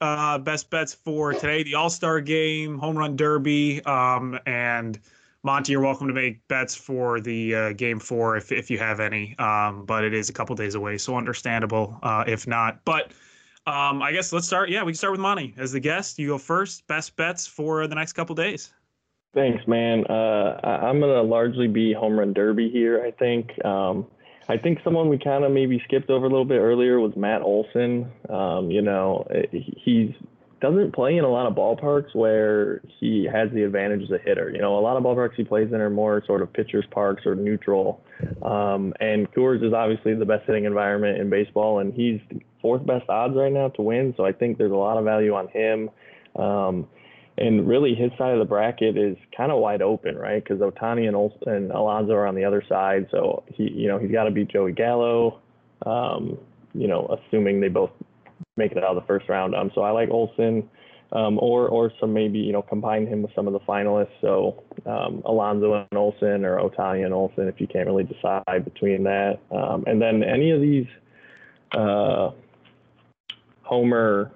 Uh, 0.00 0.38
best 0.38 0.70
bets 0.70 0.94
for 0.94 1.34
today: 1.34 1.62
the 1.62 1.74
All 1.74 1.90
Star 1.90 2.20
Game, 2.20 2.78
Home 2.78 2.96
Run 2.96 3.16
Derby, 3.16 3.84
um, 3.84 4.38
and 4.46 4.98
Monty. 5.42 5.72
You're 5.72 5.82
welcome 5.82 6.08
to 6.08 6.14
make 6.14 6.46
bets 6.48 6.74
for 6.74 7.20
the 7.20 7.54
uh, 7.54 7.72
Game 7.72 7.98
Four 7.98 8.36
if 8.36 8.50
if 8.50 8.70
you 8.70 8.78
have 8.78 9.00
any. 9.00 9.36
Um, 9.38 9.84
but 9.84 10.04
it 10.04 10.14
is 10.14 10.30
a 10.30 10.32
couple 10.32 10.56
days 10.56 10.74
away, 10.74 10.96
so 10.96 11.16
understandable 11.16 11.98
uh, 12.02 12.24
if 12.26 12.46
not. 12.46 12.82
But 12.84 13.12
um, 13.66 14.02
I 14.02 14.12
guess 14.12 14.32
let's 14.32 14.46
start. 14.46 14.70
Yeah, 14.70 14.82
we 14.84 14.92
can 14.92 14.96
start 14.96 15.12
with 15.12 15.20
Monty 15.20 15.54
as 15.58 15.72
the 15.72 15.80
guest. 15.80 16.18
You 16.18 16.28
go 16.28 16.38
first. 16.38 16.86
Best 16.86 17.14
bets 17.16 17.46
for 17.46 17.86
the 17.86 17.94
next 17.94 18.14
couple 18.14 18.34
days. 18.34 18.72
Thanks, 19.34 19.66
man. 19.66 20.06
Uh, 20.06 20.58
I'm 20.64 20.98
gonna 20.98 21.22
largely 21.22 21.68
be 21.68 21.92
home 21.92 22.18
run 22.18 22.32
derby 22.32 22.70
here. 22.70 23.04
I 23.04 23.10
think. 23.10 23.52
Um, 23.64 24.06
I 24.50 24.58
think 24.58 24.78
someone 24.82 25.08
we 25.08 25.16
kind 25.16 25.44
of 25.44 25.52
maybe 25.52 25.80
skipped 25.86 26.10
over 26.10 26.26
a 26.26 26.28
little 26.28 26.44
bit 26.44 26.58
earlier 26.58 26.98
was 26.98 27.12
Matt 27.14 27.42
Olson. 27.42 28.10
Um, 28.28 28.68
you 28.68 28.82
know, 28.82 29.24
he 29.52 30.16
doesn't 30.60 30.92
play 30.92 31.16
in 31.16 31.22
a 31.22 31.28
lot 31.28 31.46
of 31.46 31.54
ballparks 31.54 32.12
where 32.16 32.82
he 32.98 33.28
has 33.32 33.48
the 33.52 33.62
advantage 33.62 34.02
as 34.02 34.10
a 34.10 34.18
hitter. 34.18 34.50
You 34.50 34.60
know, 34.60 34.76
a 34.76 34.80
lot 34.80 34.96
of 34.96 35.04
ballparks 35.04 35.34
he 35.36 35.44
plays 35.44 35.68
in 35.68 35.80
are 35.80 35.88
more 35.88 36.24
sort 36.26 36.42
of 36.42 36.52
pitchers 36.52 36.84
parks 36.90 37.26
or 37.26 37.36
neutral. 37.36 38.02
Um, 38.42 38.92
and 38.98 39.30
Coors 39.32 39.64
is 39.64 39.72
obviously 39.72 40.14
the 40.14 40.26
best 40.26 40.46
hitting 40.46 40.64
environment 40.64 41.18
in 41.20 41.30
baseball, 41.30 41.78
and 41.78 41.94
he's 41.94 42.20
fourth 42.60 42.84
best 42.84 43.08
odds 43.08 43.36
right 43.36 43.52
now 43.52 43.68
to 43.68 43.82
win. 43.82 44.14
So 44.16 44.24
I 44.24 44.32
think 44.32 44.58
there's 44.58 44.72
a 44.72 44.74
lot 44.74 44.98
of 44.98 45.04
value 45.04 45.32
on 45.32 45.46
him. 45.46 45.90
Um, 46.34 46.88
and 47.40 47.66
really 47.66 47.94
his 47.94 48.10
side 48.18 48.32
of 48.32 48.38
the 48.38 48.44
bracket 48.44 48.96
is 48.96 49.16
kind 49.36 49.50
of 49.50 49.58
wide 49.58 49.82
open, 49.82 50.16
right? 50.16 50.42
Because 50.42 50.60
Ohtani 50.60 51.06
and, 51.06 51.16
Ol- 51.16 51.38
and 51.46 51.72
Alonso 51.72 52.12
are 52.12 52.26
on 52.26 52.34
the 52.34 52.44
other 52.44 52.62
side, 52.68 53.06
so 53.10 53.42
he, 53.48 53.70
you 53.70 53.88
know, 53.88 53.98
he's 53.98 54.12
got 54.12 54.24
to 54.24 54.30
beat 54.30 54.48
Joey 54.48 54.72
Gallo. 54.72 55.40
Um, 55.86 56.38
you 56.74 56.86
know, 56.86 57.18
assuming 57.18 57.60
they 57.60 57.68
both 57.68 57.90
make 58.56 58.72
it 58.72 58.78
out 58.78 58.96
of 58.96 59.02
the 59.02 59.06
first 59.06 59.28
round. 59.28 59.54
Um, 59.54 59.70
so 59.74 59.80
I 59.80 59.90
like 59.90 60.10
Olson, 60.10 60.68
um, 61.12 61.38
or 61.40 61.68
or 61.68 61.92
some 61.98 62.12
maybe 62.12 62.38
you 62.38 62.52
know 62.52 62.62
combine 62.62 63.06
him 63.06 63.22
with 63.22 63.34
some 63.34 63.46
of 63.46 63.52
the 63.52 63.60
finalists. 63.60 64.12
So 64.20 64.62
um, 64.86 65.22
Alonso 65.24 65.86
and 65.90 65.98
Olson, 65.98 66.44
or 66.44 66.58
Ohtani 66.58 67.04
and 67.04 67.14
Olson, 67.14 67.48
if 67.48 67.60
you 67.60 67.66
can't 67.66 67.86
really 67.86 68.04
decide 68.04 68.64
between 68.64 69.04
that. 69.04 69.40
Um, 69.50 69.84
and 69.86 70.00
then 70.00 70.22
any 70.22 70.50
of 70.50 70.60
these 70.60 70.86
uh, 71.72 72.30
Homer 73.62 74.30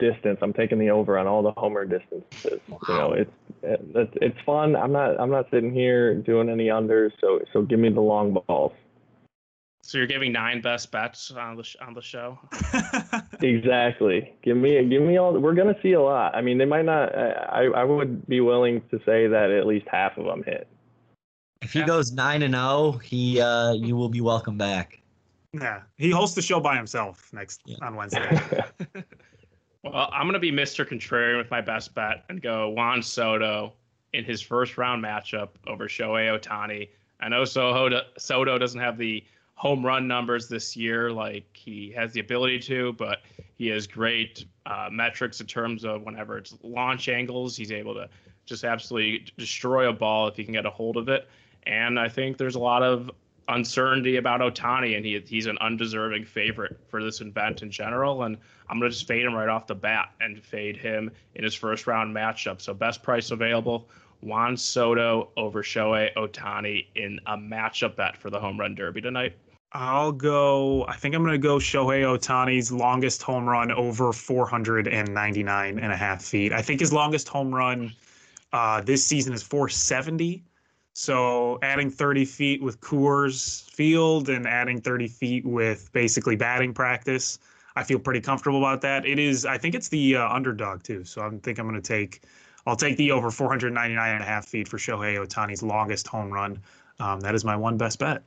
distance. 0.00 0.38
I'm 0.42 0.52
taking 0.52 0.78
the 0.78 0.90
over 0.90 1.18
on 1.18 1.26
all 1.26 1.42
the 1.42 1.52
homer 1.52 1.84
distances. 1.84 2.60
Wow. 2.68 2.78
You 2.88 2.94
know, 2.94 3.12
it's 3.12 3.30
it's 3.62 4.12
it's 4.20 4.40
fun. 4.44 4.74
I'm 4.74 4.92
not 4.92 5.20
I'm 5.20 5.30
not 5.30 5.46
sitting 5.50 5.72
here 5.72 6.14
doing 6.14 6.48
any 6.48 6.66
unders. 6.66 7.12
So 7.20 7.40
so 7.52 7.62
give 7.62 7.78
me 7.78 7.90
the 7.90 8.00
long 8.00 8.32
balls. 8.46 8.72
So 9.82 9.98
you're 9.98 10.06
giving 10.06 10.32
nine 10.32 10.60
best 10.60 10.92
bets 10.92 11.30
on 11.30 11.56
the 11.56 11.64
sh- 11.64 11.76
on 11.80 11.94
the 11.94 12.02
show. 12.02 12.38
exactly. 13.42 14.34
Give 14.42 14.56
me 14.56 14.84
give 14.88 15.02
me 15.02 15.16
all. 15.16 15.38
We're 15.38 15.54
gonna 15.54 15.78
see 15.82 15.92
a 15.92 16.02
lot. 16.02 16.34
I 16.34 16.42
mean, 16.42 16.58
they 16.58 16.64
might 16.66 16.84
not. 16.84 17.16
I 17.16 17.66
I 17.74 17.84
would 17.84 18.26
be 18.26 18.40
willing 18.40 18.82
to 18.90 18.98
say 19.06 19.26
that 19.26 19.50
at 19.50 19.66
least 19.66 19.86
half 19.90 20.16
of 20.16 20.26
them 20.26 20.42
hit. 20.42 20.66
If 21.62 21.72
he 21.72 21.80
yeah. 21.80 21.86
goes 21.86 22.12
nine 22.12 22.42
and 22.42 22.54
zero, 22.54 22.92
he 23.02 23.40
uh 23.40 23.72
you 23.72 23.96
will 23.96 24.08
be 24.08 24.20
welcome 24.20 24.56
back. 24.56 25.00
Yeah, 25.52 25.82
he 25.96 26.10
hosts 26.10 26.36
the 26.36 26.42
show 26.42 26.60
by 26.60 26.76
himself 26.76 27.28
next 27.32 27.60
yeah. 27.64 27.76
on 27.82 27.96
Wednesday. 27.96 28.64
Well, 29.82 30.10
I'm 30.12 30.24
going 30.24 30.34
to 30.34 30.38
be 30.38 30.52
Mr. 30.52 30.86
Contrarian 30.86 31.38
with 31.38 31.50
my 31.50 31.60
best 31.60 31.94
bet 31.94 32.24
and 32.28 32.42
go 32.42 32.68
Juan 32.70 33.02
Soto 33.02 33.72
in 34.12 34.24
his 34.24 34.42
first 34.42 34.76
round 34.76 35.02
matchup 35.02 35.50
over 35.66 35.88
Shohei 35.88 36.38
Ohtani. 36.38 36.88
I 37.20 37.28
know 37.28 37.44
Soho, 37.44 38.02
Soto 38.18 38.58
doesn't 38.58 38.80
have 38.80 38.98
the 38.98 39.24
home 39.54 39.84
run 39.84 40.06
numbers 40.06 40.48
this 40.48 40.76
year 40.76 41.12
like 41.12 41.44
he 41.54 41.92
has 41.92 42.12
the 42.12 42.20
ability 42.20 42.58
to, 42.58 42.92
but 42.94 43.18
he 43.56 43.68
has 43.68 43.86
great 43.86 44.46
uh, 44.66 44.88
metrics 44.90 45.40
in 45.40 45.46
terms 45.46 45.84
of 45.84 46.02
whenever 46.02 46.38
it's 46.38 46.56
launch 46.62 47.08
angles, 47.08 47.56
he's 47.56 47.72
able 47.72 47.94
to 47.94 48.08
just 48.46 48.64
absolutely 48.64 49.26
destroy 49.38 49.88
a 49.88 49.92
ball 49.92 50.28
if 50.28 50.36
he 50.36 50.44
can 50.44 50.52
get 50.52 50.66
a 50.66 50.70
hold 50.70 50.96
of 50.96 51.08
it. 51.08 51.28
And 51.64 51.98
I 51.98 52.08
think 52.08 52.36
there's 52.36 52.54
a 52.54 52.60
lot 52.60 52.82
of 52.82 53.10
uncertainty 53.50 54.16
about 54.16 54.40
Ohtani, 54.40 54.96
and 54.96 55.04
he, 55.04 55.22
he's 55.26 55.46
an 55.46 55.58
undeserving 55.60 56.24
favorite 56.24 56.78
for 56.88 57.02
this 57.02 57.20
event 57.20 57.62
in 57.62 57.70
general. 57.70 58.22
And 58.22 58.38
I'm 58.68 58.80
to 58.80 58.88
just 58.88 59.06
fade 59.06 59.24
him 59.24 59.34
right 59.34 59.48
off 59.48 59.66
the 59.66 59.74
bat 59.74 60.12
and 60.20 60.42
fade 60.42 60.76
him 60.76 61.10
in 61.34 61.44
his 61.44 61.54
first 61.54 61.86
round 61.86 62.14
matchup. 62.14 62.60
So, 62.60 62.72
best 62.72 63.02
price 63.02 63.30
available 63.30 63.88
Juan 64.22 64.56
Soto 64.56 65.30
over 65.36 65.62
Shohei 65.62 66.14
Ohtani 66.14 66.86
in 66.94 67.18
a 67.26 67.36
matchup 67.36 67.96
bet 67.96 68.16
for 68.16 68.30
the 68.30 68.38
home 68.38 68.58
run 68.58 68.74
derby 68.74 69.00
tonight. 69.00 69.36
I'll 69.72 70.12
go. 70.12 70.84
I 70.86 70.96
think 70.96 71.14
I'm 71.14 71.22
going 71.22 71.32
to 71.32 71.38
go 71.38 71.58
Shohei 71.58 72.02
Ohtani's 72.02 72.72
longest 72.72 73.22
home 73.22 73.48
run 73.48 73.70
over 73.70 74.12
499 74.12 75.78
and 75.78 75.92
a 75.92 75.96
half 75.96 76.22
feet. 76.22 76.52
I 76.52 76.60
think 76.60 76.80
his 76.80 76.92
longest 76.92 77.28
home 77.28 77.54
run 77.54 77.92
uh, 78.52 78.80
this 78.80 79.04
season 79.04 79.32
is 79.32 79.42
470. 79.42 80.42
So 80.94 81.58
adding 81.62 81.90
30 81.90 82.24
feet 82.24 82.62
with 82.62 82.80
Coors 82.80 83.70
Field 83.70 84.28
and 84.28 84.46
adding 84.46 84.80
30 84.80 85.08
feet 85.08 85.46
with 85.46 85.90
basically 85.92 86.36
batting 86.36 86.74
practice, 86.74 87.38
I 87.76 87.84
feel 87.84 87.98
pretty 87.98 88.20
comfortable 88.20 88.58
about 88.58 88.80
that. 88.82 89.06
It 89.06 89.18
is, 89.18 89.46
I 89.46 89.56
think 89.56 89.74
it's 89.74 89.88
the 89.88 90.16
uh, 90.16 90.28
underdog 90.28 90.82
too. 90.82 91.04
So 91.04 91.22
I 91.22 91.30
think 91.42 91.58
I'm 91.58 91.68
going 91.68 91.80
to 91.80 91.86
take, 91.86 92.24
I'll 92.66 92.76
take 92.76 92.96
the 92.96 93.12
over 93.12 93.30
499 93.30 94.10
and 94.10 94.22
a 94.22 94.26
half 94.26 94.46
feet 94.46 94.68
for 94.68 94.76
Shohei 94.76 95.16
Ohtani's 95.16 95.62
longest 95.62 96.06
home 96.08 96.30
run. 96.30 96.60
Um, 96.98 97.20
that 97.20 97.34
is 97.34 97.44
my 97.44 97.56
one 97.56 97.78
best 97.78 97.98
bet. 97.98 98.22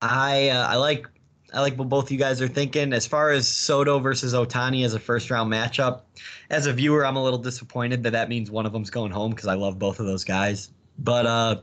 I 0.00 0.50
uh, 0.50 0.66
I 0.68 0.76
like 0.76 1.08
I 1.52 1.60
like 1.60 1.76
what 1.76 1.88
both 1.88 2.10
you 2.10 2.18
guys 2.18 2.42
are 2.42 2.48
thinking. 2.48 2.92
As 2.92 3.06
far 3.06 3.30
as 3.30 3.48
Soto 3.48 3.98
versus 3.98 4.34
Ohtani 4.34 4.84
as 4.84 4.94
a 4.94 5.00
first 5.00 5.30
round 5.30 5.50
matchup, 5.50 6.02
as 6.50 6.66
a 6.66 6.72
viewer, 6.72 7.06
I'm 7.06 7.16
a 7.16 7.22
little 7.22 7.38
disappointed 7.38 8.02
that 8.02 8.10
that 8.10 8.28
means 8.28 8.50
one 8.50 8.66
of 8.66 8.72
them's 8.72 8.90
going 8.90 9.10
home 9.10 9.30
because 9.30 9.46
I 9.46 9.54
love 9.54 9.78
both 9.78 9.98
of 9.98 10.06
those 10.06 10.24
guys. 10.24 10.70
But 10.98 11.26
uh, 11.26 11.56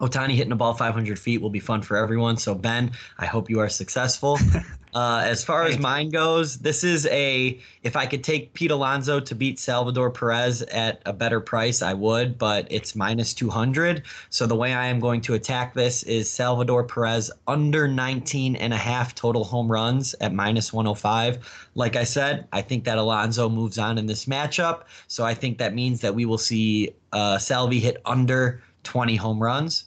Ohtani 0.00 0.32
hitting 0.32 0.50
the 0.50 0.56
ball 0.56 0.74
500 0.74 1.18
feet 1.18 1.40
will 1.40 1.50
be 1.50 1.60
fun 1.60 1.80
for 1.80 1.96
everyone. 1.96 2.36
So 2.36 2.54
Ben, 2.54 2.90
I 3.18 3.26
hope 3.26 3.48
you 3.48 3.60
are 3.60 3.68
successful. 3.68 4.38
Uh, 4.96 5.22
as 5.26 5.44
far 5.44 5.64
as 5.64 5.78
mine 5.78 6.08
goes, 6.08 6.56
this 6.56 6.82
is 6.82 7.04
a 7.08 7.60
if 7.82 7.96
I 7.96 8.06
could 8.06 8.24
take 8.24 8.54
Pete 8.54 8.70
Alonso 8.70 9.20
to 9.20 9.34
beat 9.34 9.58
Salvador 9.58 10.10
Perez 10.10 10.62
at 10.62 11.02
a 11.04 11.12
better 11.12 11.38
price, 11.38 11.82
I 11.82 11.92
would, 11.92 12.38
but 12.38 12.66
it's 12.70 12.96
minus 12.96 13.34
200. 13.34 14.04
So 14.30 14.46
the 14.46 14.56
way 14.56 14.72
I 14.72 14.86
am 14.86 14.98
going 14.98 15.20
to 15.20 15.34
attack 15.34 15.74
this 15.74 16.02
is 16.04 16.30
Salvador 16.30 16.82
Perez 16.82 17.30
under 17.46 17.86
19 17.86 18.56
and 18.56 18.72
a 18.72 18.78
half 18.78 19.14
total 19.14 19.44
home 19.44 19.70
runs 19.70 20.14
at 20.22 20.32
minus 20.32 20.72
105. 20.72 21.68
Like 21.74 21.96
I 21.96 22.04
said, 22.04 22.48
I 22.54 22.62
think 22.62 22.84
that 22.84 22.96
Alonso 22.96 23.50
moves 23.50 23.78
on 23.78 23.98
in 23.98 24.06
this 24.06 24.24
matchup. 24.24 24.84
So 25.08 25.26
I 25.26 25.34
think 25.34 25.58
that 25.58 25.74
means 25.74 26.00
that 26.00 26.14
we 26.14 26.24
will 26.24 26.38
see 26.38 26.94
uh, 27.12 27.36
Salvi 27.36 27.80
hit 27.80 28.00
under 28.06 28.62
20 28.86 29.16
home 29.16 29.42
runs. 29.42 29.84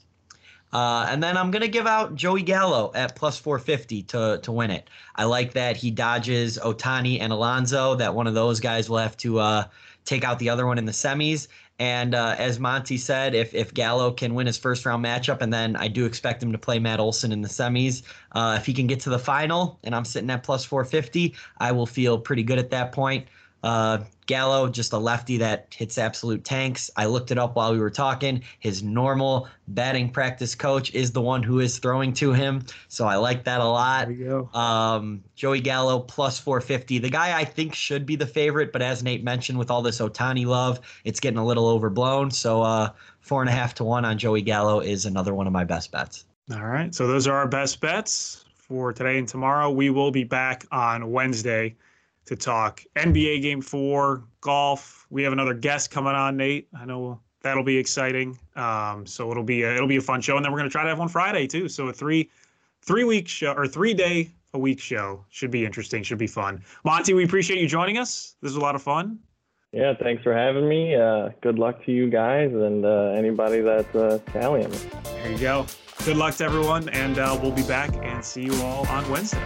Uh, 0.72 1.06
and 1.08 1.20
then 1.20 1.36
I'm 1.36 1.50
going 1.50 1.62
to 1.62 1.68
give 1.68 1.86
out 1.86 2.14
Joey 2.14 2.42
Gallo 2.42 2.92
at 2.94 3.16
plus 3.16 3.38
450 3.38 4.04
to, 4.04 4.40
to 4.42 4.52
win 4.52 4.70
it. 4.70 4.88
I 5.16 5.24
like 5.24 5.52
that 5.54 5.76
he 5.76 5.90
dodges 5.90 6.58
Ohtani 6.58 7.20
and 7.20 7.32
Alonso, 7.32 7.96
that 7.96 8.14
one 8.14 8.28
of 8.28 8.34
those 8.34 8.60
guys 8.60 8.88
will 8.88 8.98
have 8.98 9.16
to 9.18 9.40
uh, 9.40 9.64
take 10.04 10.22
out 10.22 10.38
the 10.38 10.48
other 10.48 10.66
one 10.66 10.78
in 10.78 10.84
the 10.84 10.92
semis. 10.92 11.48
And 11.80 12.14
uh, 12.14 12.36
as 12.38 12.60
Monty 12.60 12.98
said, 12.98 13.34
if, 13.34 13.54
if 13.54 13.72
Gallo 13.72 14.12
can 14.12 14.34
win 14.34 14.46
his 14.46 14.58
first 14.58 14.84
round 14.84 15.04
matchup, 15.04 15.40
and 15.40 15.52
then 15.52 15.76
I 15.76 15.88
do 15.88 16.04
expect 16.04 16.42
him 16.42 16.52
to 16.52 16.58
play 16.58 16.78
Matt 16.78 17.00
Olson 17.00 17.32
in 17.32 17.40
the 17.40 17.48
semis, 17.48 18.02
uh, 18.32 18.56
if 18.60 18.66
he 18.66 18.74
can 18.74 18.86
get 18.86 19.00
to 19.00 19.10
the 19.10 19.18
final 19.18 19.78
and 19.82 19.94
I'm 19.94 20.04
sitting 20.04 20.30
at 20.30 20.42
plus 20.42 20.64
450, 20.64 21.34
I 21.58 21.72
will 21.72 21.86
feel 21.86 22.18
pretty 22.18 22.42
good 22.42 22.58
at 22.58 22.70
that 22.70 22.92
point. 22.92 23.26
Gallo, 24.30 24.68
just 24.68 24.92
a 24.92 24.96
lefty 24.96 25.38
that 25.38 25.74
hits 25.76 25.98
absolute 25.98 26.44
tanks. 26.44 26.88
I 26.96 27.06
looked 27.06 27.32
it 27.32 27.36
up 27.36 27.56
while 27.56 27.72
we 27.72 27.80
were 27.80 27.90
talking. 27.90 28.42
His 28.60 28.80
normal 28.80 29.48
batting 29.66 30.08
practice 30.08 30.54
coach 30.54 30.94
is 30.94 31.10
the 31.10 31.20
one 31.20 31.42
who 31.42 31.58
is 31.58 31.80
throwing 31.80 32.12
to 32.12 32.32
him. 32.32 32.62
So 32.86 33.08
I 33.08 33.16
like 33.16 33.42
that 33.42 33.60
a 33.60 33.64
lot. 33.64 34.06
There 34.06 34.16
you 34.16 34.48
go. 34.52 34.58
Um, 34.58 35.24
Joey 35.34 35.60
Gallo 35.60 35.98
plus 35.98 36.38
450. 36.38 36.98
The 36.98 37.10
guy 37.10 37.36
I 37.36 37.44
think 37.44 37.74
should 37.74 38.06
be 38.06 38.14
the 38.14 38.26
favorite, 38.26 38.70
but 38.72 38.82
as 38.82 39.02
Nate 39.02 39.24
mentioned, 39.24 39.58
with 39.58 39.68
all 39.68 39.82
this 39.82 39.98
Ohtani 40.00 40.46
love, 40.46 40.78
it's 41.02 41.18
getting 41.18 41.38
a 41.38 41.44
little 41.44 41.66
overblown. 41.66 42.30
So 42.30 42.62
uh, 42.62 42.90
four 43.18 43.42
and 43.42 43.48
a 43.48 43.52
half 43.52 43.74
to 43.74 43.84
one 43.84 44.04
on 44.04 44.16
Joey 44.16 44.42
Gallo 44.42 44.78
is 44.78 45.06
another 45.06 45.34
one 45.34 45.48
of 45.48 45.52
my 45.52 45.64
best 45.64 45.90
bets. 45.90 46.24
All 46.52 46.66
right. 46.66 46.94
So 46.94 47.08
those 47.08 47.26
are 47.26 47.34
our 47.34 47.48
best 47.48 47.80
bets 47.80 48.44
for 48.54 48.92
today 48.92 49.18
and 49.18 49.26
tomorrow. 49.26 49.72
We 49.72 49.90
will 49.90 50.12
be 50.12 50.22
back 50.22 50.66
on 50.70 51.10
Wednesday 51.10 51.74
to 52.26 52.36
talk 52.36 52.82
NBA 52.96 53.42
Game 53.42 53.60
Four, 53.60 54.24
golf. 54.40 55.06
We 55.10 55.22
have 55.22 55.32
another 55.32 55.54
guest 55.54 55.90
coming 55.90 56.14
on, 56.14 56.36
Nate. 56.36 56.68
I 56.78 56.84
know 56.84 57.20
that'll 57.42 57.64
be 57.64 57.76
exciting. 57.76 58.38
Um, 58.56 59.06
so 59.06 59.30
it'll 59.30 59.42
be 59.42 59.62
a, 59.62 59.74
it'll 59.74 59.88
be 59.88 59.96
a 59.96 60.02
fun 60.02 60.20
show, 60.20 60.36
and 60.36 60.44
then 60.44 60.52
we're 60.52 60.58
gonna 60.58 60.70
try 60.70 60.82
to 60.82 60.88
have 60.88 60.98
one 60.98 61.08
Friday 61.08 61.46
too. 61.46 61.68
So 61.68 61.88
a 61.88 61.92
three 61.92 62.30
three 62.82 63.04
week 63.04 63.28
show 63.28 63.52
or 63.52 63.66
three 63.66 63.94
day 63.94 64.30
a 64.54 64.58
week 64.58 64.80
show 64.80 65.24
should 65.30 65.50
be 65.50 65.64
interesting. 65.64 66.02
Should 66.02 66.18
be 66.18 66.26
fun. 66.26 66.62
Monty, 66.84 67.14
we 67.14 67.24
appreciate 67.24 67.60
you 67.60 67.68
joining 67.68 67.98
us. 67.98 68.36
This 68.40 68.50
was 68.50 68.56
a 68.56 68.60
lot 68.60 68.74
of 68.74 68.82
fun. 68.82 69.18
Yeah, 69.72 69.94
thanks 69.94 70.22
for 70.24 70.34
having 70.34 70.68
me. 70.68 70.96
Uh, 70.96 71.28
good 71.42 71.58
luck 71.58 71.84
to 71.84 71.92
you 71.92 72.10
guys 72.10 72.52
and 72.52 72.84
uh, 72.84 73.12
anybody 73.16 73.60
that's 73.60 73.94
uh, 73.94 74.18
tallying. 74.32 74.72
There 75.04 75.30
you 75.30 75.38
go. 75.38 75.66
Good 76.04 76.16
luck 76.16 76.34
to 76.36 76.44
everyone, 76.44 76.88
and 76.88 77.18
uh, 77.18 77.38
we'll 77.40 77.52
be 77.52 77.62
back 77.62 77.94
and 78.02 78.24
see 78.24 78.42
you 78.42 78.54
all 78.62 78.88
on 78.88 79.08
Wednesday. 79.10 79.38